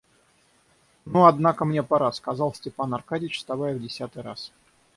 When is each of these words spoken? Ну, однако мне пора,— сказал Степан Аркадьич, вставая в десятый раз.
Ну, 1.05 1.25
однако 1.25 1.63
мне 1.63 1.83
пора,— 1.83 2.11
сказал 2.11 2.55
Степан 2.55 2.91
Аркадьич, 2.95 3.37
вставая 3.37 3.75
в 3.77 3.79
десятый 3.83 4.23
раз. 4.23 4.51